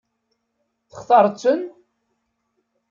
[0.89, 1.61] Textaṛeḍ-ten?